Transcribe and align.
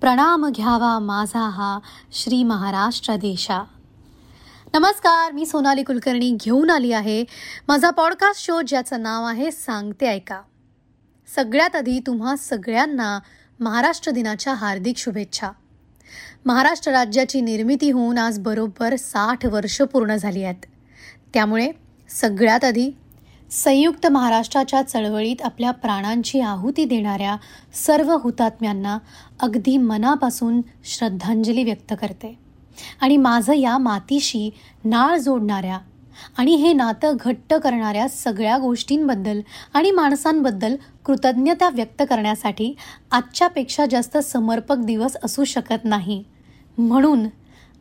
प्रणाम 0.00 0.48
घ्यावा 0.48 0.98
माझा 0.98 1.48
हा 1.48 1.78
श्री 2.12 2.44
महाराष्ट्र 2.44 3.16
देशा. 3.16 3.64
नमस्कार 4.74 5.32
मी 5.32 5.46
सोनाली 5.46 5.82
कुलकर्णी 5.82 6.30
घेऊन 6.30 6.70
आली 6.70 6.92
आहे 6.92 7.24
माझा 7.68 7.90
पॉडकास्ट 7.90 8.46
शो 8.46 8.60
ज्याचं 8.60 9.02
नाव 9.02 9.24
आहे 9.24 9.50
सांगते 9.50 10.06
ऐका. 10.06 10.40
सगळ्यात 11.34 11.76
आधी 11.76 12.00
तुम्हा 12.06 12.36
सगळ्यांना 12.36 13.18
महाराष्ट्र 13.60 14.12
दिनाच्या 14.12 14.54
हार्दिक 14.54 14.96
शुभेच्छा. 14.96 15.50
महाराष्ट्र 16.46 16.92
राज्याची 16.92 17.40
निर्मिती 17.40 17.90
होऊन 17.90 18.18
आज 18.18 18.38
बरोबर 18.38 18.96
साठ 18.96 19.46
वर्ष 19.46 19.82
पूर्ण 19.82 20.16
झाली 20.16 20.42
आहेत. 20.42 20.66
त्यामुळे 21.34 21.72
सगळ्यात 22.08 22.64
आधी 22.64 22.90
संयुक्त 23.50 24.06
महाराष्ट्राच्या 24.06 24.82
चळवळीत 24.82 25.42
आपल्या 25.42 25.70
प्राणांची 25.70 26.40
आहुती 26.40 26.84
देणाऱ्या 26.84 27.36
सर्व 27.74 28.16
हुतात्म्यांना 28.16 28.98
अगदी 29.40 29.76
मनापासून 29.76 30.60
श्रद्धांजली 30.84 31.64
व्यक्त 31.64 31.94
करते. 32.00 32.38
आणि 33.00 33.16
माझं 33.16 33.52
या 33.52 33.78
मातीशी 33.78 34.50
नाळ 34.84 35.18
जोडणाऱ्या 35.18 35.78
आणि 36.36 36.54
हे 36.54 36.72
नातं 36.72 37.16
घट्ट 37.20 37.54
करणाऱ्या 37.54 38.08
सगळ्या 38.08 38.58
गोष्टींबद्दल 38.58 39.40
आणि 39.74 39.90
माणसांबद्दल 39.90 40.76
कृतज्ञता 41.04 41.70
व्यक्त 41.70 42.02
करण्यासाठी 42.10 42.76
आजच्यापेक्षा 43.10 43.86
जास्त 43.90 44.18
समर्पक 44.18 44.76
दिवस 44.76 45.16
असू 45.24 45.44
शकत 45.44 45.84
नाही. 45.84 46.24
म्हणून 46.78 47.26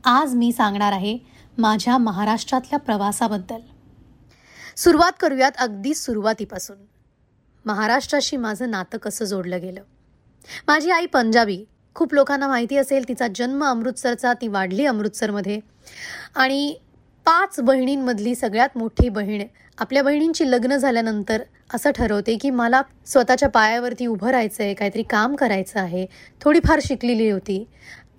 आज 0.04 0.36
मी 0.36 0.52
सांगणार 0.52 0.92
आहे 0.92 1.18
माझ्या 1.58 1.98
महाराष्ट्रातल्या 1.98 2.80
प्रवासाबद्दल. 2.80 3.60
सुरुवात 4.78 5.12
करूयात 5.20 5.52
अगदी 5.58 5.94
सुरुवातीपासून. 5.94 6.78
महाराष्ट्राशी 7.66 8.38
माझं 8.38 8.72
नातं 8.72 8.98
कसं 8.98 9.26
जोडलं 9.26 9.62
गेलं? 9.62 9.82
माझी 10.68 10.92
आई 10.92 11.06
पंजाबी. 11.06 11.66
खूप 11.96 12.14
लोकांना 12.14 12.48
माहिती 12.48 12.78
असेल 12.78 13.08
तिचा 13.08 13.28
जन्म 13.36 13.64
अमृतसरचा 13.64 14.34
ती 14.34 14.48
वाढली 14.48 14.86
अमृतसरमध्ये. 14.86 15.60
आणि 16.36 16.76
पाच 17.26 17.60
बहिणींमधली 17.60 18.34
सगळ्यात 18.36 18.78
मोठी 18.78 19.10
बहीण 19.10 19.44
आपल्या 19.78 20.04
बहिणींची 20.04 20.50
लग्न 20.52 20.78
झाल्यानंतर 20.78 21.42
असं 21.74 21.92
ठरवते 21.92 22.36
की 22.38 22.50
मला 22.50 22.82
स्वतःच्या 23.06 23.50
पायावरती 23.50 24.06
उभं 24.06 24.30
राहायचं 24.30 24.64
आहे 24.64 24.74
काहीतरी 24.74 25.04
काम 25.04 25.36
करायचं 25.36 25.80
आहे 25.80 26.06
थोडीफार 26.42 26.80
शिकलेली 26.84 27.30
होती 27.30 27.64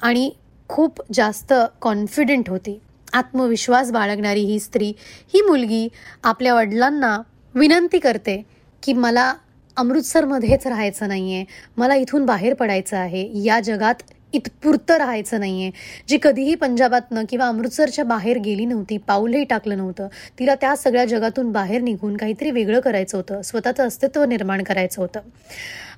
आणि 0.03 0.31
खूप 0.71 1.01
जास्त 1.15 1.53
कॉन्फिडेंट 1.81 2.49
होती. 2.51 2.79
आत्मविश्वास 3.13 3.91
बाळगणारी 3.93 4.41
ही 4.41 4.59
स्त्री 4.61 4.93
ही 5.35 5.41
मुलगी 5.43 5.89
आपल्या 6.25 6.55
वडिलांना 6.55 7.17
विनंती 7.55 7.99
करते 7.99 8.43
की 8.83 8.93
मला 8.93 9.33
अमृतसरमध्येच 9.77 10.67
राहायचं 10.67 11.09
नाही 11.09 11.35
आहे 11.35 11.45
मला 11.77 11.95
इथून 11.95 12.27
बाहेर 12.27 12.55
पडायचं 12.55 12.97
आहे 12.97 13.29
या 13.43 13.59
जगात 13.61 14.03
इतपुरतं 14.33 14.97
राहायचं 14.97 15.41
नाही 15.41 15.63
आहे 15.63 15.71
जी 16.09 16.19
कधीही 16.23 16.55
पंजाबातनं 16.55 17.25
किंवा 17.29 17.49
अमृतसरच्या 17.49 18.05
बाहेर 18.05 18.39
गेली 18.39 18.65
नव्हती 18.65 18.97
पाऊलही 18.97 19.45
टाकलं 19.45 19.77
नव्हतं 19.77 20.09
तिला 20.39 20.55
त्या 20.55 20.77
सगळ्या 20.77 21.05
जगातून 21.05 21.53
बाहेर 21.53 21.81
निघून 21.81 22.17
काहीतरी 22.17 22.51
वेगळं 22.51 22.81
करायचं 22.81 23.17
होतं 23.17 23.43
स्वतःचं 23.43 23.87
अस्तित्व 23.87 24.25
निर्माण 24.25 24.63
करायचं 24.63 25.03
होतं. 25.03 25.21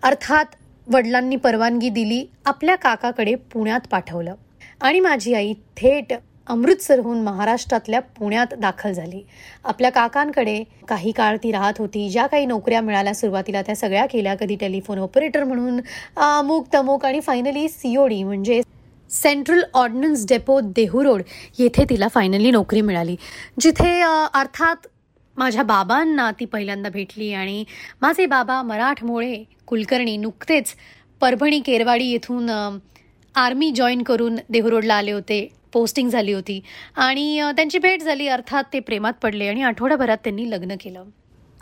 अर्थात 0.03 0.45
वडिलांनी 0.87 1.37
परवानगी 1.37 1.89
दिली 1.89 2.27
आपल्या 2.45 2.75
काकाकडे 2.75 3.35
पुण्यात 3.35 3.81
पाठवलं. 3.91 4.35
आणि 4.81 5.01
माझी 5.01 5.35
आई 5.35 5.53
थेट 5.77 6.13
अमृतसरहून 6.47 7.23
महाराष्ट्रातल्या 7.23 8.01
पुण्यात 8.19 8.55
दाखल 8.61 8.93
झाली. 8.93 9.23
आपल्या 9.65 9.91
काकांकडे 9.91 10.63
काही 10.89 11.13
काळ 11.13 11.37
ती 11.43 11.53
राहत 11.53 11.79
होती. 11.79 12.09
ज्या 12.11 12.27
काही 12.27 12.47
नोकऱ्या 12.47 12.81
मिळाल्या 12.81 13.15
सुरुवातीला 13.15 13.63
त्या 13.63 13.77
सगळ्या 13.77 14.07
केल्या. 14.07 14.35
कधी 14.35 14.57
टेलिफोन 14.61 14.99
ऑपरेटर 14.99 15.45
म्हणून 15.45 15.81
अमुक 16.17 16.67
तमुक 16.75 17.05
आणि 17.07 17.21
फायनली 17.21 17.69
सीओडी 17.69 18.23
म्हणजे 18.23 18.61
central 19.11 19.63
ordnance 19.75 20.27
depot 20.29 20.61
Dehu 20.67 21.03
road 21.05 21.23
येथे 21.59 21.85
तिला 21.91 22.09
फायनली 22.09 22.51
नोकरी 22.51 22.81
मिळाली. 22.81 23.17
जिथे 23.61 24.01
अर्थात 24.35 24.87
माझ्या 25.37 25.63
बाबांना 25.63 26.31
ती 26.41 26.45
पहिल्यांदा 26.45 26.89
भेटली 26.89 27.33
आणि 27.33 27.65
माझे 28.01 28.27
बाबा 28.27 28.61
मराठमोळे 28.63 29.43
कुलकर्णी 29.67 30.17
नुकतेच 30.17 30.75
परभणी 31.21 31.61
केरवाडी 31.61 32.11
येथून 32.11 32.51
आर्मी 33.35 33.71
जॉईन 33.77 34.03
करून 34.03 34.37
देहू 34.51 34.71
रोडला 34.71 34.95
आले 34.95 35.13
होते. 35.13 35.49
पोस्टिंग 35.73 36.11
झाली 36.11 36.33
होती. 36.33 36.61
आणि 36.97 37.43
त्यांची 37.57 37.79
भेट 37.79 38.03
झाली 38.03 38.29
अर्थात 38.29 38.65
ते 38.73 38.81
प्रेमात 38.81 39.13
पडले 39.23 39.47
आणि 39.47 39.63
आठवड्याभरात 39.63 40.19
त्यांनी 40.25 40.51
लग्न 40.51 40.75
केलं. 40.81 41.05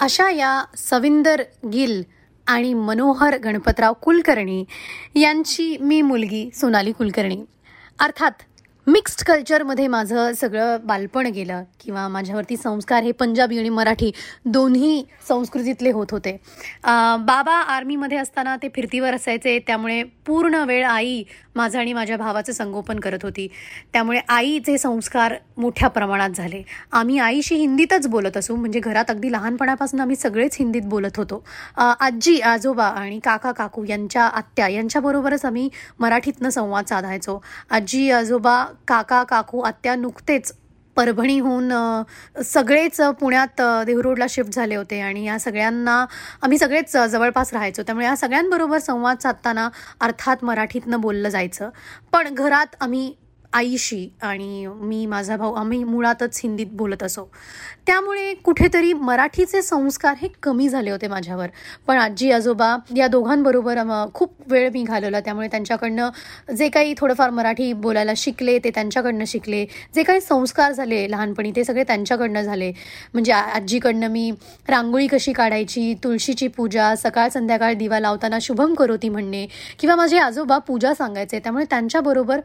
अशा 0.00 0.30
या 0.30 0.64
सविंदर 0.76 1.42
गिल 1.72 2.02
आणि 2.46 2.74
मनोहर 2.74 3.36
गणपतराव 3.38 3.92
कुलकर्णी 3.92 4.64
यांची 5.14 5.76
मी 5.80 6.02
मुलगी 6.02 6.50
सोनाली 6.54 6.92
कुलकर्णी. 6.92 7.38
अर्थात 8.00 8.30
मिक्स्ड 8.86 9.22
कल्चरमध्ये 9.26 9.86
माझं 9.88 10.32
सगळं 10.36 10.86
बालपण 10.86 11.26
गेलं 11.34 11.62
किंवा 11.80 12.06
माझ्यावरती 12.08 12.56
संस्कार 12.56 13.02
हे 13.02 13.10
पंजाबी 13.12 13.58
आणि 13.58 13.68
मराठी 13.68 14.10
दोन्ही 14.44 15.02
संस्कृतीतले 15.28 15.90
होत 15.92 16.06
होते. 16.10 16.32
बाबा 16.84 17.54
आर्मीमध्ये 17.74 18.18
असताना 18.18 18.54
ते 18.62 18.68
फिरतीवर 18.74 19.14
असायचे 19.14 19.58
त्यामुळे 19.66 20.02
पूर्ण 20.26 20.62
वेळ 20.68 20.84
आई 20.86 21.22
माझं 21.56 21.78
आणि 21.78 21.92
माझ्या 21.92 22.16
भावाचं 22.16 22.52
संगोपन 22.52 23.00
करत 23.00 23.24
होती. 23.24 23.46
त्यामुळे 23.92 24.20
आईचे 24.28 24.76
संस्कार 24.78 25.34
मोठ्या 25.58 25.88
प्रमाणात 25.88 26.30
झाले. 26.30 26.62
आम्ही 26.92 27.18
आईशी 27.18 27.54
हिंदीतच 27.56 28.06
बोलत 28.08 28.36
असू 28.36 28.56
म्हणजे 28.56 28.80
घरात 28.80 29.10
अगदी 29.10 29.32
लहानपणापासून 29.32 30.00
आम्ही 30.00 30.16
सगळेच 30.16 30.56
हिंदीत 30.58 30.82
बोलत 30.88 31.18
होतो. 31.18 31.42
आजी 31.76 32.38
आजोबा 32.40 32.86
आणि 32.86 33.18
काका 33.24 33.52
काकू 33.52 33.84
यांच्या 33.88 34.24
आत्या 34.24 34.68
यांच्याबरोबरच 34.68 35.44
आम्ही 35.44 35.68
मराठीतनं 36.00 36.50
संवाद 36.50 36.84
साधायचो. 36.88 37.40
आजी 37.70 38.10
आजोबा 38.10 38.64
काका 38.88 39.22
काकू 39.24 39.60
आत्या 39.60 39.94
नुकतेच 39.94 40.52
परभणीहून 40.96 41.72
सगळेच 42.44 43.00
पुण्यात 43.20 43.60
देहरोडला 43.86 44.26
शिफ्ट 44.28 44.52
झाले 44.52 44.74
होते. 44.74 45.00
आणि 45.00 45.24
या 45.24 45.38
सगळ्यांना 45.38 46.06
आम्ही 46.42 46.58
सगळेच 46.58 46.96
जवळपास 46.96 47.52
राहायचो. 47.52 47.82
त्यामुळे 47.82 48.06
या 48.06 48.16
सगळ्यांबरोबर 48.16 48.78
संवाद 48.78 49.18
साधताना 49.18 49.68
अर्थात 50.00 50.44
मराठीतनं 50.44 51.00
बोललं 51.00 51.28
जायचं. 51.28 51.70
पण 52.12 52.34
घरात 52.34 52.76
आम्ही 52.80 53.14
आईशी 53.52 54.08
आणि 54.22 54.66
मी 54.66 55.04
माझा 55.06 55.36
भाऊ 55.36 55.54
आम्ही 55.54 55.82
मुळातच 55.84 56.40
हिंदीत 56.42 56.66
बोलत 56.72 57.02
असो. 57.02 57.24
त्यामुळे 57.86 58.32
कुठेतरी 58.44 58.92
मराठीचे 58.92 59.62
संस्कार 59.62 60.14
हे 60.20 60.28
कमी 60.42 60.68
झाले 60.68 60.90
होते 60.90 61.08
माझ्यावर. 61.08 61.48
पण 61.86 61.96
आजी 61.98 62.30
आजोबा 62.32 62.76
या 62.96 63.06
दोघांबरोबर 63.06 63.78
खूप 64.14 64.34
वेळ 64.48 64.68
मी 64.74 64.82
घालवला. 64.82 65.20
त्यामुळे 65.20 65.48
त्यांच्याकडनं 65.48 66.54
जे 66.56 66.68
काही 66.68 66.94
थोडंफार 66.98 67.30
मराठी 67.30 67.72
बोलायला 67.72 68.12
शिकले 68.16 68.58
ते 68.64 68.70
त्यांच्याकडनं 68.74 69.24
शिकले. 69.26 69.64
जे 69.94 70.02
काही 70.02 70.20
संस्कार 70.20 70.72
झाले 70.72 71.06
लहानपणी 71.10 71.52
ते 71.56 71.64
सगळे 71.64 71.84
त्यांच्याकडनं 71.84 72.42
झाले. 72.42 72.72
म्हणजे 73.12 73.32
आजीकडनं 73.32 74.10
मी 74.10 74.30
रांगोळी 74.68 75.06
कशी 75.06 75.32
काढायची 75.32 75.92
तुळशीची 76.04 76.48
पूजा 76.48 76.94
सकाळ 76.96 77.28
संध्याकाळ 77.28 77.74
दिवा 77.74 78.00
लावताना 78.00 78.38
शुभम 78.42 78.74
करोती 78.74 79.08
म्हणणे 79.08 79.46
किंवा 79.80 79.96
माझे 79.96 80.18
आजोबा 80.18 80.58
पूजा 80.58 80.94
सांगायचे 80.94 81.38
त्यामुळे 81.38 81.64
त्यांच्याबरोबर 81.70 82.40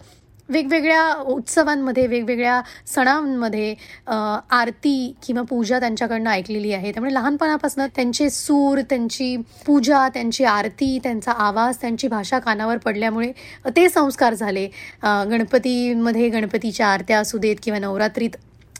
वेगवेगळ्या 0.50 1.12
उत्सवांमध्ये 1.28 2.06
वेगवेगळ्या 2.08 2.62
सणांमध्ये 2.88 3.74
आरती 4.08 5.14
किंवा 5.28 5.42
पूजा 5.50 5.80
त्यांच्याकडनं 5.80 6.30
ऐकलेली 6.30 6.74
आहे. 6.74 6.92
त्यामुळे 6.92 7.14
लहानपणापासून 7.14 7.86
त्यांचे 7.96 8.30
सूर 8.30 8.82
त्यांची 8.90 9.36
पूजा 9.66 10.08
त्यांची 10.14 10.44
आरती 10.44 10.98
त्यांचा 11.04 11.32
आवाज 11.32 11.78
त्यांची 11.82 12.08
भाषा 12.08 12.40
कानावर 12.40 12.78
पडल्यामुळे 12.78 13.32
ते 13.76 13.88
संस्कार 13.90 14.34
झाले. 14.34 14.68
गणपतीमध्ये 15.04 16.30
गणपतीच्या 16.30 16.88
आरत्या 16.88 17.20
असू 17.20 17.38
देत 17.38 17.56
किंवा 17.64 17.80
नवरात्रीत 17.80 18.36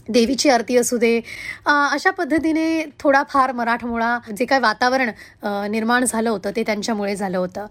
देवीची 0.10 0.50
आरती 0.50 0.78
असू 0.78 0.98
दे 0.98 1.20
अशा 1.66 2.12
पद्धतीने 2.18 2.84
थोडाफार 3.00 3.52
मराठमोळा 3.52 4.18
जे 4.38 4.46
काय 4.46 4.60
वातावरण 4.60 5.10
निर्माण 5.72 6.06
झालं 6.06 6.30
होतं 6.30 6.52
ते 6.56 6.64
त्यांच्यामुळे 6.64 7.16
झालं 7.16 7.38
होतं. 7.38 7.66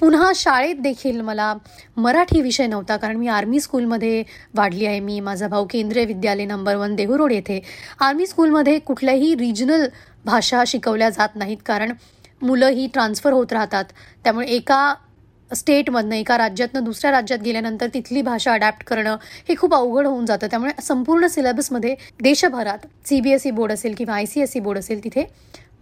पुन्हा 0.00 0.30
शाळेत 0.34 0.80
देखील 0.82 1.20
मला 1.20 1.52
मराठी 1.96 2.40
विषय 2.42 2.66
नव्हता 2.66 2.96
कारण 2.96 3.16
मी 3.16 3.28
आर्मी 3.28 3.60
स्कूलमध्ये 3.60 4.22
वाढली 4.54 4.86
आहे. 4.86 5.00
मी 5.00 5.20
माझा 5.20 5.48
भाऊ 5.48 5.66
Kendriya 5.70 6.04
Vidyalaya 6.04 6.44
number 6.44 6.76
one 6.76 6.94
Dehu 6.96 7.18
road 7.18 7.32
येथे. 7.32 7.60
आर्मी 8.00 8.26
स्कूलमध्ये 8.26 8.78
कुठल्याही 8.78 9.34
रिजनल 9.38 9.86
भाषा 10.24 10.62
शिकवल्या 10.66 11.10
जात 11.10 11.36
नाहीत 11.36 11.58
कारण 11.66 11.92
मुलं 12.42 12.68
ही 12.68 12.86
ट्रान्सफर 12.94 13.32
होत 13.32 13.52
राहतात. 13.52 13.84
त्यामुळे 14.24 14.46
एका 14.46 14.94
स्टेटमधनं 15.50 16.14
एका 16.14 16.36
राज्यातनं 16.38 16.84
दुसऱ्या 16.84 17.10
राज्यात 17.10 17.40
गेल्यानंतर 17.40 17.88
तिथली 17.94 18.22
भाषा 18.22 18.52
अडॅप्ट 18.52 18.84
करणं 18.84 19.16
हे 19.48 19.54
खूप 19.56 19.74
अवघड 19.74 20.06
होऊन 20.06 20.26
जातं. 20.26 20.46
त्यामुळे 20.46 20.72
संपूर्ण 20.82 21.26
सिलेबसमध्ये 21.26 21.94
देशभरात 22.22 22.86
C 23.06 23.20
B 23.20 23.30
S 23.30 23.46
E 23.46 23.50
board 23.50 23.72
असेल 23.72 23.94
किंवा 23.98 24.14
I 24.14 24.26
C 24.26 24.40
S 24.40 24.56
E 24.56 24.60
board 24.60 24.78
असेल 24.78 25.04
तिथे 25.04 25.24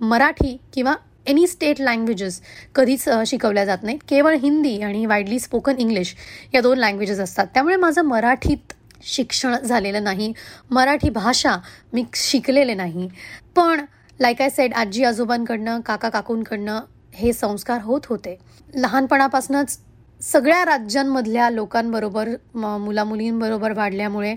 मराठी 0.00 0.56
किंवा 0.74 0.94
एनी 1.26 1.46
स्टेट 1.46 1.80
लँग्वेजेस 1.80 2.40
कधीच 2.74 3.08
शिकवल्या 3.26 3.64
जात 3.64 3.82
नाहीत. 3.82 3.98
केवळ 4.08 4.36
हिंदी 4.36 4.80
आणि 4.82 5.04
वाईडली 5.06 5.38
स्पोकन 5.38 5.78
इंग्लिश 5.78 6.14
या 6.54 6.60
दोन 6.60 6.78
लँग्वेजेस 6.78 7.20
असतात. 7.20 7.46
त्यामुळे 7.54 7.76
माझं 7.76 8.02
मराठीत 8.02 8.72
शिक्षण 9.02 9.56
झालेलं 9.56 10.04
नाही. 10.04 10.32
मराठी 10.70 11.10
भाषा 11.10 11.56
मी 11.92 12.04
शिकलेले 12.14 12.74
नाही. 12.74 13.08
पण 13.56 13.84
लाईक 14.20 14.42
आय 14.42 14.50
सेड 14.50 14.74
आजी 14.74 15.04
आजोबांकडनं 15.04 15.80
काका 15.80 16.08
काकूंकडनं 16.08 16.80
हे 17.14 17.32
संस्कार 17.32 17.80
होत 17.82 18.06
होते. 18.06 18.36
लहानपणापासूनच 18.74 19.78
सगळ्या 20.20 20.64
राज्यांमधल्या 20.64 21.48
लोकांबरोबर 21.50 22.28
मुलामुलींबरोबर 22.54 23.72
वाढल्यामुळे 23.72 24.34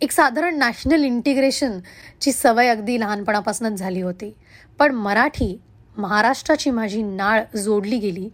एक 0.00 0.12
साधारण 0.12 0.56
नॅशनल 0.58 1.04
इंटिग्रेशनची 1.04 2.32
सवय 2.32 2.68
अगदी 2.68 2.98
लहानपणापासूनच 3.00 3.78
झाली 3.78 4.00
होती. 4.02 4.32
पण 4.78 4.94
मराठी 4.94 5.56
महाराष्ट्राची 5.96 6.70
माझी 6.70 7.02
नाळ 7.02 7.42
जोडली 7.56 7.98
गेली 7.98 8.28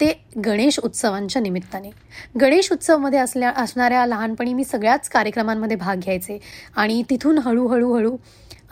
ते 0.00 0.12
गणेश 0.44 0.78
उत्सवांच्या 0.78 1.42
निमित्ताने. 1.42 1.90
गणेश 2.40 2.70
उत्सवमध्ये 2.72 3.18
असल्या 3.18 3.50
असणाऱ्या 3.56 4.04
लहानपणी 4.06 4.54
मी 4.54 4.64
सगळ्याच 4.64 5.08
कार्यक्रमांमध्ये 5.08 5.76
भाग 5.76 5.96
घ्यायचे 5.96 6.38
आणि 6.76 7.02
तिथून 7.10 7.38
हळूहळू 7.38 7.92
हळू 7.94 8.16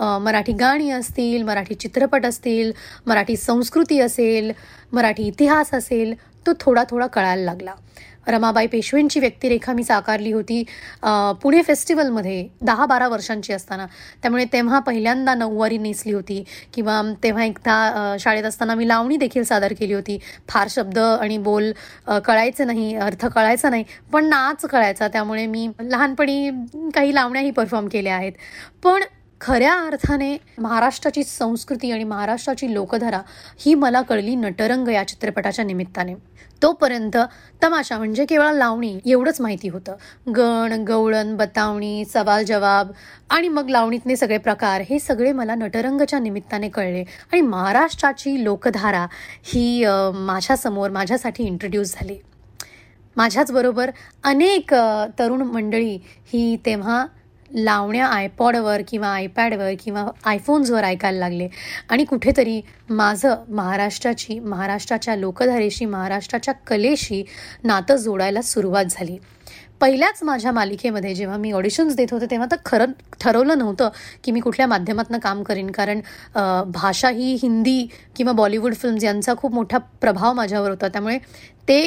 मराठी 0.01 0.53
गाणी 0.53 0.91
असतील 0.91 1.43
मराठी 1.43 1.75
चित्रपट 1.75 2.27
असतील 2.27 2.73
मराठी 3.07 3.37
संस्कृती 3.37 4.01
असेल 4.01 4.53
मराठी 4.93 5.27
इतिहास 5.27 5.75
असेल 5.75 6.15
तो 6.47 6.53
थोडा 6.61 6.85
थोडा 6.91 7.07
कळायला 7.07 7.45
लागला. 7.45 7.75
रमाबाई 8.29 8.67
पेशवेंची 8.67 9.21
व्यक्तिरेखा 9.21 9.73
मी 9.73 9.83
साकारली 9.85 10.33
होती 10.33 10.63
पुणे 11.43 11.61
फेस्टिवलमध्ये 11.67 12.47
दहा 12.63 12.87
बारा 12.87 13.07
वर्षांची 13.09 13.53
असताना. 13.53 13.87
त्यामुळे 14.23 14.45
तेव्हा 14.53 14.79
पहिल्यांदा 14.87 15.35
नऊवारी 15.35 15.79
नेसली 15.79 16.13
होती 16.13 16.43
किंवा 16.75 17.01
तेव्हा 17.23 17.45
एकदा 17.45 18.17
शाळेत 18.21 18.45
असताना 18.45 18.75
मी 18.75 18.89
लावणी 18.89 19.17
देखील 19.17 19.45
सादर 19.45 19.73
केली 19.79 19.95
होती. 19.95 20.19
फार 20.49 20.69
शब्द 20.71 20.99
आणि 20.99 21.39
बोल 21.39 21.73
कळायचे 22.25 22.65
नाही 22.65 22.95
अर्थ 22.97 23.27
कळायचा 23.27 23.71
नाही 23.71 23.85
पण 24.13 24.29
नाच 24.29 24.65
कळायचा. 24.65 25.09
त्यामुळे 25.09 25.47
मी 25.47 25.69
लहानपणी 25.81 26.51
काही 26.95 27.15
लावण्याही 27.15 27.51
परफॉर्म 27.51 27.89
केल्या 27.93 28.17
आहेत. 28.17 28.33
पण 28.85 29.03
खऱ्या 29.41 29.75
अर्थाने 29.87 30.37
महाराष्ट्राची 30.59 31.23
संस्कृती 31.25 31.91
आणि 31.93 32.05
महाराष्ट्राची 32.05 32.73
लोकधारा 32.75 33.21
ही 33.65 33.75
मला 33.75 34.01
कळली 34.03 34.35
नटरंग 34.35 34.89
या 34.89 35.07
चित्रपटाच्या 35.09 35.65
निमित्ताने. 35.65 36.15
तोपर्यंत 36.63 37.17
तमाशा 37.63 37.97
म्हणजे 37.99 38.25
केवळ 38.25 38.55
लावणी 38.55 38.99
एवढंच 39.07 39.41
माहिती 39.41 39.69
होतं. 39.69 39.97
गण 40.37 40.73
गवळण 40.89 41.37
बतावणी 41.37 42.05
सवाल 42.05 42.45
जवाब 42.45 42.91
आणि 43.31 43.49
मग 43.49 43.69
लावणीतले 43.71 44.17
सगळे 44.17 44.39
प्रकार 44.39 44.83
हे 44.91 44.99
सगळे 44.99 45.33
मला 45.33 45.55
नटरंगच्या 45.55 46.19
निमित्ताने 46.19 46.69
कळले 46.69 47.03
आणि 47.33 47.41
महाराष्ट्राची 47.41 48.43
लोकधारा 48.45 49.07
ही 49.45 49.85
माझ्यासमोर 50.15 50.91
माझ्यासाठी 50.91 51.45
इंट्रोड्यूस 51.45 51.95
झाली. 51.95 52.19
माझ्याचबरोबर 53.17 53.91
अनेक 54.25 54.75
तरुण 55.19 55.43
मंडळी 55.43 55.97
ही 56.33 56.57
तेव्हा 56.67 57.05
लावण्या 57.55 58.07
आयपॉडवर 58.07 58.83
किंवा 58.89 59.09
आयपॅडवर 59.09 59.73
किंवा 59.85 60.07
आयफोन्सवर 60.25 60.85
ऐकायला 60.85 61.19
लागले. 61.19 61.49
आणि 61.89 62.05
कुठेतरी 62.05 62.61
माझं 62.91 63.35
महाराष्ट्राची 63.49 64.39
महाराष्ट्राच्या 64.39 65.17
लोकधारेशी 65.17 65.85
महाराष्ट्राच्या 65.85 66.55
कलेशी 66.55 67.25
नातं 67.65 67.97
जोडायला 67.97 68.43
सुरुवात 68.43 68.85
झाली. 68.91 69.19
पहिल्याच 69.81 70.23
माझ्या 70.23 70.53
मालिकेमध्ये 70.53 71.15
जेव्हा 71.15 71.37
मी 71.37 71.53
ऑडिशन्स 71.53 71.97
देत 71.97 72.13
होते 72.13 72.27
तेव्हा 72.31 72.47
तर 72.51 72.57
खरं 72.65 72.93
ठरवलं 73.21 73.59
नव्हतं 73.59 73.89
की 74.25 74.33
मी 74.33 74.41
कुठल्या 74.41 74.67
माध्यमातून 74.67 75.19
काम 75.19 75.43
करीन. 75.43 75.71
कारण 75.71 76.01
भाषा 76.73 77.09
ही 77.09 77.35
हिंदी 77.43 77.87
किंवा 78.17 78.33
बॉलिवूड 78.33 78.75
फिल्म्स 78.75 79.05
यांचा 79.05 79.35
खूप 79.39 79.55
मोठा 79.55 79.79
प्रभाव 80.01 80.33
माझ्यावर 80.33 80.71
होता. 80.71 80.89
त्यामुळे 80.89 81.19
ते 81.69 81.81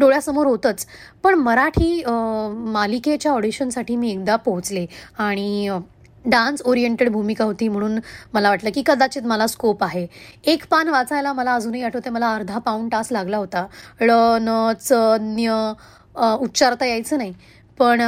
डोळ्यासमोर 0.00 0.46
होतंच. 0.46 0.86
पण 1.22 1.34
मराठी 1.34 2.02
मालिकेच्या 2.06 3.32
ऑडिशनसाठी 3.32 3.96
मी 3.96 4.10
एकदा 4.10 4.36
पोहोचले 4.36 4.86
आणि 5.18 5.78
डान्स 6.24 6.62
ओरिएंटेड 6.64 7.08
भूमिका 7.12 7.44
होती 7.44 7.66
म्हणून 7.68 7.98
मला 8.34 8.48
वाटलं 8.50 8.70
की 8.74 8.82
कदाचित 8.86 9.22
मला 9.22 9.46
स्कोप 9.46 9.82
आहे. 9.84 10.06
एक 10.44 10.64
पान 10.70 10.88
वाचायला 10.88 11.32
मला 11.32 11.54
अजूनही 11.54 11.82
आठवते 11.84 12.10
मला 12.10 12.32
अर्धा 12.34 12.58
पाऊण 12.58 12.88
तास 12.92 13.12
लागला 13.12 13.36
होता. 13.36 13.66
ळ 14.00 14.10
न 14.40 14.72
च 14.80 14.92
न्य 15.20 15.72
उच्चारता 16.16 16.86
यायचं 16.86 17.18
नाही. 17.18 17.32
पण 17.78 18.00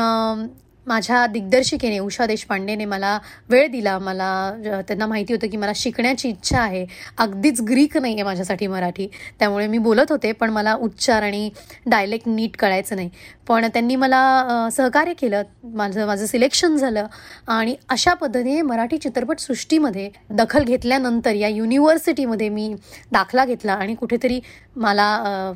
माझ्या 0.87 1.26
दिग्दर्शिकेने 1.26 1.99
उषा 1.99 2.26
देशपांडेने 2.26 2.85
मला 2.85 3.19
वेळ 3.50 3.67
दिला. 3.70 3.99
मला 3.99 4.82
त्यांना 4.88 5.06
माहिती 5.06 5.32
होतं 5.35 5.49
की 5.50 5.56
मला 5.56 5.73
शिकण्याची 5.76 6.29
इच्छा 6.29 6.58
आहे. 6.61 6.85
अगदीच 7.19 7.61
ग्रीक 7.69 7.97
नाही 7.97 8.14
आहे 8.14 8.23
माझ्यासाठी 8.23 8.67
मराठी. 8.67 9.06
त्यामुळे 9.38 9.67
मी 9.67 9.79
बोलत 9.79 10.12
होते 10.12 10.32
पण 10.32 10.50
मला 10.50 10.75
उच्चार 10.75 11.23
आणि 11.23 11.50
डायलेक्ट 11.87 12.29
नीट 12.29 12.56
कळायचं 12.58 12.97
नाही. 12.97 13.11
पण 13.49 13.67
त्यांनी 13.73 13.97
मला 13.97 14.69
सहकार्य 14.73 15.12
केलं. 15.20 15.43
माझं 15.64 16.06
माझं 16.06 16.26
सिलेक्शन 16.26 16.76
झालं. 16.76 17.06
आणि 17.49 17.75
अशा 17.88 18.14
पद्धतीने 18.14 18.61
मराठी 18.62 18.99
चित्रपटसृष्टीमध्ये 18.99 20.09
दखल 20.31 20.64
घेतल्यानंतर 20.64 21.35
या 21.35 21.49
युनिव्हर्सिटीमध्ये 21.49 22.49
मी 22.49 22.75
दाखला 23.12 23.44
घेतला 23.44 23.73
आणि 23.73 23.94
कुठेतरी 23.94 24.41
मला 24.76 25.52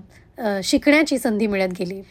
शिकण्याची 0.65 1.19
संधी 1.19 1.47
मिळत 1.47 1.73
गेली. 1.79 2.03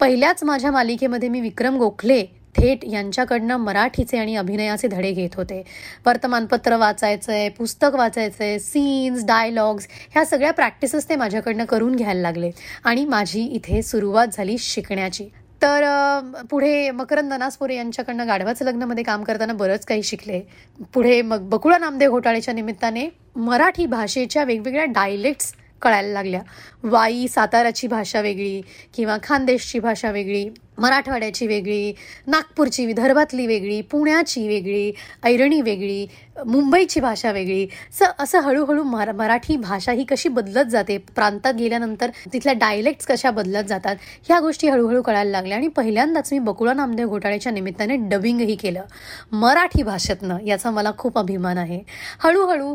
पहिल्याच 0.00 0.42
माझ्या 0.44 0.70
मालिकेमध्ये 0.70 1.28
मी 1.28 1.40
विक्रम 1.40 1.76
गोखले 1.76 2.22
थेट 2.56 2.84
यांच्याकडनं 2.84 3.56
मराठीचे 3.56 4.18
आणि 4.18 4.34
अभिनयाचे 4.36 4.88
धडे 4.88 5.10
घेत 5.12 5.36
होते. 5.36 5.62
वर्तमानपत्र 6.06 6.76
वाचायचंय 6.76 7.48
पुस्तक 7.48 7.94
वाचायचंय 7.94 8.58
सीन्स 8.58 9.24
डायलॉग्स 9.24 9.86
ह्या 10.12 10.24
सगळ्या 10.24 10.52
प्रॅक्टिसेस 10.52 11.08
ते 11.08 11.16
माझ्याकडनं 11.16 11.64
करून 11.64 11.96
घ्यायला 11.96 12.20
लागले. 12.20 12.50
आणि 12.84 13.04
माझी 13.04 13.44
इथे 13.44 13.82
सुरुवात 13.82 14.28
झाली 14.32 14.56
शिकण्याची. 14.58 15.28
तर 15.62 15.84
पुढे 16.50 16.90
मकरंद 16.90 17.32
नासपुरे 17.32 17.76
यांच्याकडनं 17.76 18.26
गाढवाचं 18.28 18.64
लग्नामध्ये 18.64 19.04
काम 19.04 19.24
करताना 19.24 19.52
बरंच 19.52 19.84
काही 19.86 20.02
शिकले. 20.02 20.40
पुढे 20.94 21.22
मग 21.22 21.48
बकुळा 21.48 21.78
नामदेव 21.78 22.10
घोटाळ्याच्या 22.10 22.54
निमित्ताने 22.54 23.08
मराठी 23.36 23.86
भाषेच्या 23.86 24.44
वेगवेगळ्या 24.44 24.84
डायलेक्ट्स 24.84 25.52
कळायला 25.82 26.12
लागल्या. 26.12 26.40
वाई 26.82 27.28
साताराची 27.28 27.86
भाषा 27.86 28.20
वेगळी 28.20 28.60
किंवा 28.94 29.16
खानदेशची 29.22 29.78
भाषा 29.78 30.10
वेगळी. 30.10 30.48
मराठवाड्याची 30.80 31.46
वेगळी 31.46 31.92
नागपूरची 32.26 32.86
विदर्भातली 32.86 33.46
वेगळी 33.46 33.80
पुण्याची 33.90 34.46
वेगळी 34.48 34.92
ऐरणी 35.24 35.60
वेगळी 35.60 36.06
मुंबईची 36.46 37.00
भाषा 37.00 37.30
वेगळी. 37.32 37.66
स 37.92 38.02
असं 38.18 38.40
हळूहळू 38.40 38.82
मरा 38.82 39.12
मराठी 39.12 39.56
भाषा 39.56 39.92
ही 39.92 40.04
कशी 40.10 40.28
बदलत 40.28 40.70
जाते 40.70 40.96
प्रांतात 41.14 41.54
गेल्यानंतर 41.54 42.10
तिथल्या 42.32 42.52
डायलेक्ट्स 42.58 43.06
कशा 43.06 43.30
बदलत 43.30 43.64
जातात 43.68 43.96
ह्या 44.28 44.38
गोष्टी 44.40 44.68
हळूहळू 44.68 45.02
कळायला 45.02 45.30
लागल्या. 45.30 45.56
आणि 45.56 45.68
पहिल्यांदाच 45.68 46.32
मी 46.32 46.38
बकुळा 46.38 46.72
नामदेव 46.74 47.08
घोटाळ्याच्या 47.08 47.52
निमित्ताने 47.52 47.96
डबिंगही 48.10 48.54
केलं. 48.56 48.82
मराठी 49.32 49.82
भाषेतनं 49.82 50.38
याचा 50.46 50.70
मला 50.70 50.90
खूप 50.98 51.18
अभिमान 51.18 51.58
आहे. 51.58 51.80
हळूहळू 52.24 52.74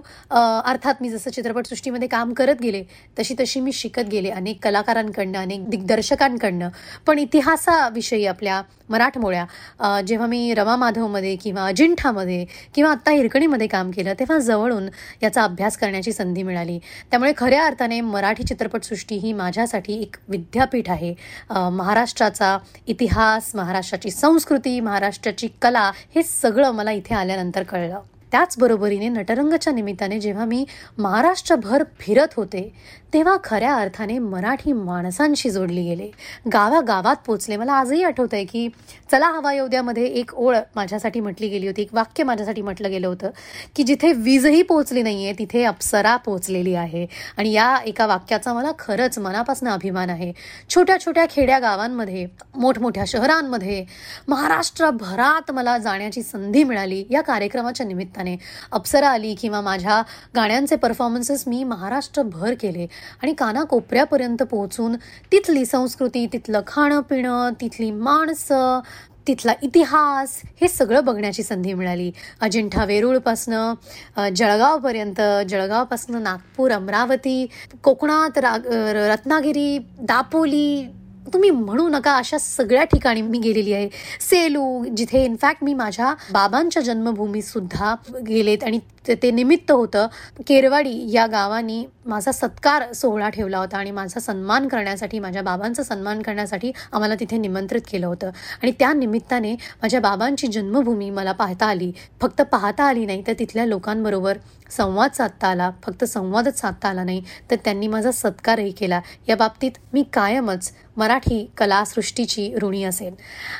अर्थात 0.65 1.01
मी 1.01 1.09
जसं 1.09 1.31
चित्रपटसृष्टीमध्ये 1.31 2.07
काम 2.07 2.33
करत 2.33 2.61
गेले 2.61 2.83
तशी 3.19 3.35
तशी 3.39 3.59
मी 3.59 3.71
शिकत 3.73 4.09
गेले 4.11 4.29
अनेक 4.29 4.63
कलाकारांकडनं 4.63 5.39
अनेक 5.39 5.69
दिग्दर्शकांकडनं. 5.69 6.69
पण 7.07 7.19
इतिहासा 7.19 7.87
विषयी 7.95 8.25
आपल्या 8.25 8.61
मराठमोळ्या. 8.89 10.01
जेव्हा 10.07 10.27
मी 10.27 10.53
रमा 10.53 10.75
माधवमध्ये 10.75 11.35
किंवा 11.35 11.65
अजिंठामध्ये 11.67 12.45
किंवा 12.75 12.91
आत्ता 12.91 13.11
हिरकणीमध्ये 13.11 13.67
काम 13.67 13.91
केलं 13.91 14.13
तेव्हा 14.19 14.37
जवळून 14.39 14.89
याचा 15.23 15.43
अभ्यास 15.43 15.77
करण्याची 15.77 16.13
संधी 16.13 16.43
मिळाली. 16.43 16.77
त्यामुळे 17.11 17.33
खऱ्या 17.37 17.65
अर्थाने 17.65 18.01
मराठी 18.01 18.43
चित्रपटसृष्टी 18.43 19.15
ही 19.15 19.33
माझ्यासाठी 19.33 20.01
एक 20.01 20.15
विद्यापीठ 20.29 20.89
आहे. 20.89 21.13
महाराष्ट्राचा 21.51 22.57
इतिहास 22.87 23.51
महाराष्ट्राची 23.55 24.11
संस्कृती 24.11 24.79
महाराष्ट्राची 24.79 25.47
कला 25.61 25.91
हे 26.15 26.23
सगळं 26.23 26.71
मला 26.71 26.91
इथे 26.91 27.15
आल्यानंतर 27.15 27.63
कळलं. 27.63 27.99
त्याचबरोबरीने 28.35 29.07
नटरंगच्या 29.09 29.71
निमित्ताने 29.73 30.19
जेव्हा 30.19 30.45
मी 30.45 30.65
महाराष्ट्रभर 30.97 31.83
फिरत 31.99 32.33
होते 32.35 32.71
तेव्हा 33.13 33.35
खऱ्या 33.43 33.75
अर्थाने 33.75 34.17
मराठी 34.19 34.71
माणसांशी 34.73 35.49
जोडली 35.49 35.83
गेले. 35.83 36.09
गावागावात 36.53 37.15
पोचले. 37.25 37.57
मला 37.57 37.73
आजही 37.73 38.03
आठवत 38.03 38.33
आहे 38.33 38.43
की 38.45 38.67
चला 39.11 39.27
हवा 39.27 39.53
योद्यामध्ये 39.53 40.05
एक 40.19 40.33
ओळ 40.35 40.57
माझ्यासाठी 40.75 41.19
म्हटली 41.19 41.47
गेली 41.49 41.67
होती 41.67 41.81
एक 41.81 41.93
वाक्य 41.93 42.23
माझ्यासाठी 42.23 42.61
म्हटलं 42.61 42.89
गेलं 42.89 43.07
होतं 43.07 43.29
की 43.75 43.83
जिथे 43.83 44.11
वीजही 44.13 44.61
पोचली 44.61 45.01
नाहीये 45.01 45.33
तिथे 45.39 45.63
अप्सरा 45.63 46.15
पोचलेली 46.15 46.73
आहे. 46.75 47.05
आणि 47.37 47.51
या 47.51 47.77
एका 47.85 48.05
वाक्याचा 48.05 48.53
मला 48.53 48.71
खरंच 48.79 49.19
मनापासून 49.19 49.69
अभिमान 49.69 50.09
आहे. 50.09 50.31
छोट्या 50.69 50.99
छोट्या 50.99 51.25
खेड्या 51.29 51.59
गावांमध्ये 51.59 52.25
मोठमोठ्या 52.55 53.03
शहरांमध्ये 53.07 53.83
महाराष्ट्रभरात 54.27 55.51
मला 55.51 55.77
जाण्याची 55.77 56.23
संधी 56.23 56.63
मिळाली 56.63 57.03
या 57.09 57.21
कार्यक्रमाच्या 57.21 57.85
निमित्ताने. 57.85 58.24
अप्सरा 58.71 59.09
आली 59.09 59.33
किंवा 59.35 59.61
माझ्या 59.61 60.01
गाण्यांचे 60.35 60.75
परफॉर्मन्सेस 60.75 61.43
मी 61.47 61.63
महाराष्ट्रभर 61.63 62.53
केले. 62.61 62.87
आणि 63.23 63.33
कानाकोपऱ्यापर्यंत 63.33 64.43
पोहोचून 64.43 64.95
तिथली 65.31 65.65
संस्कृती 65.65 66.25
तिथलं 66.33 66.61
खाणं 66.67 67.01
पिणं 67.01 67.53
तिथली 67.61 67.91
माणसं 67.91 68.79
तिथला 69.27 69.53
इतिहास 69.63 70.41
हे 70.61 70.67
सगळं 70.67 71.05
बघण्याची 71.05 71.43
संधी 71.43 71.73
मिळाली. 71.73 72.11
अजिंठा 72.41 72.85
वेरूळपासनं 72.85 74.29
जळगावपर्यंत 74.35 75.21
जळगावपासनं 75.49 76.23
नागपूर 76.23 76.71
अमरावती 76.71 77.45
कोकणात 77.83 78.37
राग 78.37 78.67
रत्नागिरी 78.95 79.77
दापोली 80.01 80.87
तुम्ही 81.33 81.49
म्हणू 81.49 81.87
नका 81.89 82.15
अशा 82.17 82.37
सगळ्या 82.37 82.83
ठिकाणी 82.83 83.21
मी 83.21 83.39
गेलेली 83.39 83.73
आहे. 83.73 83.89
सेलू 84.21 84.83
जिथे 84.97 85.23
इनफॅक्ट 85.25 85.63
मी 85.63 85.73
माझ्या 85.73 86.13
बाबांच्या 86.31 86.81
जन्मभूमीत 86.81 87.43
सुद्धा 87.43 87.95
गेलेत 88.27 88.63
आणि 88.63 88.79
ते 89.07 89.15
ते 89.15 89.31
निमित्त 89.31 89.71
होतं. 89.71 90.07
केरवाडी 90.47 90.93
या 91.11 91.25
गावाने 91.27 91.83
माझा 92.05 92.31
सत्कार 92.31 92.91
सोहळा 92.93 93.29
ठेवला 93.29 93.57
होता 93.57 93.77
आणि 93.77 93.91
माझा 93.91 94.19
सन्मान 94.19 94.67
करण्यासाठी 94.67 95.19
माझ्या 95.19 95.41
बाबांचा 95.41 95.83
सन्मान 95.83 96.21
करण्यासाठी 96.21 96.71
आम्हाला 96.91 97.15
तिथे 97.19 97.37
निमंत्रित 97.37 97.81
केलं 97.91 98.07
होतं. 98.07 98.29
आणि 98.61 98.71
त्या 98.79 98.91
निमित्ताने 98.93 99.53
माझ्या 99.81 99.99
बाबांची 99.99 100.47
जन्मभूमी 100.47 101.09
मला 101.09 101.31
पाहता 101.31 101.65
आली. 101.65 101.91
फक्त 102.21 102.41
पाहता 102.41 102.83
आली 102.83 103.05
नाही 103.05 103.23
तर 103.27 103.33
तिथल्या 103.39 103.65
लोकांबरोबर 103.65 104.37
संवाद 104.71 105.11
साधता 105.13 105.47
आला. 105.47 105.69
फक्त 105.83 106.03
संवादच 106.03 106.59
साधता 106.59 106.89
आला 106.89 107.03
नाही 107.03 107.21
तर 107.51 107.55
त्यांनी 107.55 107.87
माझा 107.87 108.11
सत्कारही 108.11 108.71
केला. 108.71 109.01
या 109.27 109.35
बाबतीत 109.35 109.71
मी 109.93 110.03
कायमच 110.13 110.71
मराठी 110.97 111.45
कलासृष्टीची 111.57 112.53
ऋणी 112.61 112.83
असेल 112.83 113.13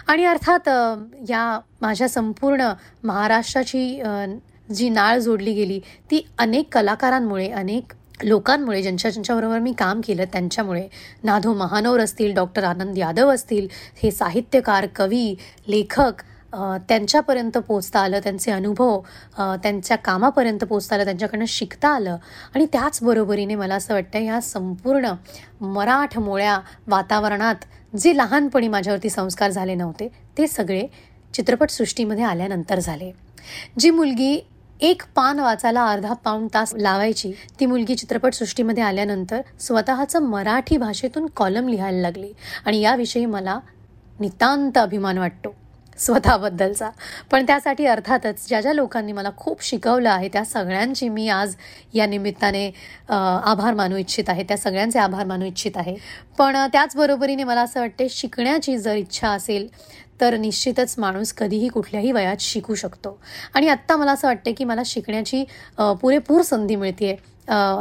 आणि 0.08 0.26
अर्थात 0.26 0.70
या 1.30 1.60
माझ्या 1.82 2.08
संपूर्ण 2.10 2.72
महाराष्ट्राची 3.04 4.02
जी 4.70 4.90
नाळ 4.90 5.20
जोडली 5.20 5.54
गेली 5.54 5.80
ती 6.12 6.26
अनेक 6.40 6.74
कलाकारांमुळे 6.74 7.50
अनेक 7.50 7.94
लोकांमुळे 8.24 8.82
ज्यांच्या 8.82 9.12
ज्यांच्याबरोबर 9.12 9.60
मी 9.60 9.72
काम 9.78 10.02
केलं 10.02 10.26
त्यांच्यामुळे. 10.34 10.88
नाधो 11.24 11.54
महानोर 11.54 12.00
असतील 12.00 12.34
डॉक्टर 12.36 12.64
आनंद 12.64 12.98
यादव 12.98 13.34
असतील 13.34 13.68
हे 14.04 14.12
साहित्यकार 14.12 14.86
कवी 14.96 15.36
लेखक 15.68 16.22
त्यांच्यापर्यंत 16.88 17.58
पोचता 17.58 18.00
आलं 18.00 18.20
त्यांचे 18.24 18.52
अनुभव 18.52 19.00
त्यांच्या 19.38 19.98
कामापर्यंत 19.98 20.64
पोचता 20.64 20.96
आलं 20.96 21.06
त्यांच्याकडनं 21.06 21.46
शिकता 21.48 21.90
आलं. 21.90 22.18
आणि 22.54 22.66
त्याचबरोबरीने 22.74 23.56
मला 23.56 23.76
असं 23.76 23.94
वाटतं 23.94 24.20
ह्या 24.20 24.40
संपूर्ण 24.42 25.12
मराठमोळ्या 25.62 26.60
वातावरणात 26.88 27.66
जे 27.94 28.16
लहानपणी 28.18 28.68
माझ्यावरती 28.68 29.10
संस्कार 29.10 29.52
झाले 29.52 29.76
नव्हते 29.76 30.08
ते 30.38 30.48
सगळे 30.48 30.86
चित्रपटसृष्टीमध्ये 31.34 32.24
आल्यानंतर 32.24 32.80
झाले. 32.80 33.12
जी 33.80 33.90
मुलगी 33.90 34.40
एक 34.80 35.04
पान 35.16 35.40
वाचायला 35.40 35.86
अर्धा 35.88 36.14
पाऊण 36.14 36.48
तास 36.54 36.74
लावायची. 36.76 37.32
ती 37.60 37.66
मुलगी 37.66 37.96
चित्रपटसृष्टीमध्ये 37.96 38.84
आल्यानंतर 38.84 39.42
स्वतःचं 39.60 40.24
मराठी 40.24 40.78
भाषेतून 40.78 41.26
कॉलम 41.36 41.68
लिहायला 41.68 42.02
लागली 42.02 42.32
आणि 42.66 42.82
याविषयी 42.82 43.26
मला 43.26 43.60
नितांत 44.20 44.78
अभिमान 44.78 45.18
वाटतो 45.18 45.56
स्वतःबद्दलचा. 45.98 46.90
पण 47.32 47.46
त्यासाठी 47.48 47.86
अर्थातच 47.86 48.48
ज्या 48.48 48.60
ज्या 48.62 48.74
लोकांनी 48.74 49.12
मला 49.12 49.30
खूप 49.38 49.64
शिकवलं 49.64 50.10
आहे 50.10 50.30
त्या 50.30 50.44
सगळ्यांची 50.46 51.10
मी 51.10 51.28
आज 51.30 51.56
या 51.94 52.06
निमित्ताने 52.06 52.68
आभार 53.10 53.74
मानू 53.74 53.98
इच्छित 53.98 54.30
आहे 54.30 54.44
त्या 54.44 54.58
सगळ्यांचे 54.58 55.00
आभार 55.00 55.26
मानू 55.26 55.46
इच्छित 55.46 55.78
आहे. 55.78 55.96
पण 56.38 56.58
त्याचबरोबरीने 56.74 57.44
मला 57.44 57.62
असं 57.62 57.80
वाटते 57.80 58.08
शिकण्याची 58.10 58.78
जर 58.78 58.96
इच्छा 58.96 59.30
असेल 59.30 59.68
तर 60.20 60.38
निश्चितच 60.38 60.96
माणूस 60.98 61.34
कधीही 61.34 61.68
कुठल्याही 61.68 62.12
वयात 62.12 62.38
शिकू 62.40 62.76
शकतो. 62.76 63.18
आणि 63.54 63.68
आत्ता 63.70 63.96
मला 63.98 64.12
असं 64.12 64.28
वाटतं 64.28 64.52
की 64.58 64.64
मला 64.64 64.82
शिकण्याची 64.86 65.44
पुरेपूर 66.02 66.42
संधी 66.42 66.76
मिळते 66.76 67.16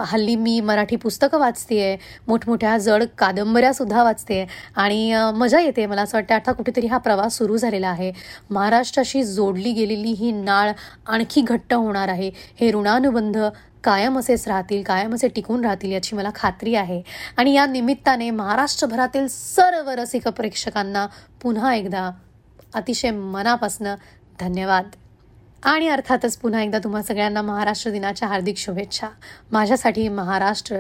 हल्ली 0.07 0.35
मी 0.37 0.59
मराठी 0.61 0.97
पुस्तकं 0.97 1.39
वाचते 1.39 1.81
आहे 1.83 1.97
मोठमोठ्या 2.29 2.77
जड 2.79 3.03
कादंबऱ्यासुद्धा 3.19 4.03
वाचते 4.03 4.45
आणि 4.77 5.15
मजा 5.35 5.61
येते. 5.61 5.87
मला 5.87 6.03
असं 6.03 6.17
वाटतं 6.17 6.35
आता 6.35 6.53
कुठेतरी 6.53 6.87
हा 6.87 6.99
प्रवास 6.99 7.37
सुरू 7.39 7.57
झालेला 7.57 7.89
आहे. 7.89 8.11
महाराष्ट्राशी 8.51 9.23
जोडली 9.25 9.73
गेलेली 9.73 10.13
ही 10.13 10.33
नाळ 10.33 10.73
आणखी 11.07 11.41
घट्ट 11.41 11.75
होणार 11.75 12.09
आहे. 12.09 12.31
हे 12.61 12.71
ऋणानुबंध 12.73 13.39
कायम 13.85 14.19
असेच 14.19 14.47
राहतील 14.49 14.83
कायम 14.83 15.15
असे 15.15 15.29
टिकून 15.29 15.65
राहतील 15.65 15.93
याची 15.93 16.17
मला 16.17 16.31
खात्री 16.35 16.75
आहे. 16.75 17.01
आणि 17.37 17.55
या 17.55 17.67
निमित्ताने 17.67 18.31
महाराष्ट्रभरातील 18.31 19.27
सर्व 19.31 19.91
रसिक 19.99 20.29
प्रेक्षकांना 20.29 21.07
पुन्हा 21.43 21.75
एकदा 21.75 22.11
अतिशय 22.75 23.11
मनापासनं 23.11 23.95
धन्यवाद. 24.41 24.85
आणि 25.63 25.89
अर्थातच 25.89 26.37
पुन्हा 26.37 26.63
एकदा 26.63 26.79
तुम्हा 26.79 27.03
सगळ्यांना 27.03 27.43
महाराष्ट्र 27.43 27.91
दिनाच्या 27.91 28.29
हार्दिक 28.29 28.57
शुभेच्छा. 28.57 29.09
माझ्यासाठी 29.53 30.09
महाराष्ट्र 30.09 30.77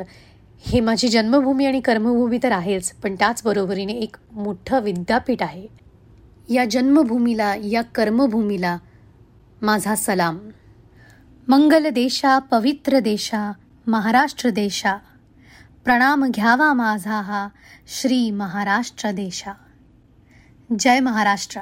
हे 0.66 0.80
माझी 0.80 1.08
जन्मभूमी 1.08 1.66
आणि 1.66 1.80
कर्मभूमी 1.80 2.38
तर 2.42 2.52
आहेच 2.52 2.92
पण 2.92 3.14
त्याचबरोबरीने 3.14 3.92
एक 3.92 4.16
मोठं 4.32 4.80
विद्यापीठ 4.80 5.42
आहे. 5.42 5.66
या 6.48 6.64
जन्मभूमीला 6.64 7.54
या 7.54 7.82
कर्मभूमीला 7.82 8.78
माझा 9.62 9.94
सलाम. 9.94 10.38
मंगल 11.48 11.88
देशा 11.88 12.38
पवित्र 12.38 12.98
देशा 12.98 13.52
महाराष्ट्र 13.86 14.50
देशा. 14.50 14.96
प्रणाम 15.84 16.24
घ्यावा 16.30 16.72
माझा 16.72 17.20
हा 17.20 17.48
श्री 17.86 18.30
महाराष्ट्र 18.30 19.10
देशा. 19.10 19.52
जय 20.78 21.00
महाराष्ट्र. 21.00 21.60